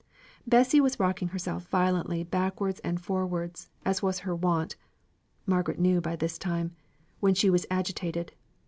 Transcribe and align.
Bessy 0.47 0.81
was 0.81 0.99
rocking 0.99 1.27
herself 1.27 1.67
violently 1.67 2.23
backwards 2.23 2.79
and 2.79 2.99
forwards, 2.99 3.69
as 3.85 4.01
was 4.01 4.21
her 4.25 4.35
wont 4.35 4.75
(Margaret 5.45 5.77
knew 5.77 6.01
by 6.01 6.15
this 6.15 6.39
time) 6.39 6.75
when 7.19 7.35
she 7.35 7.51
was 7.51 7.67
agitated. 7.69 8.31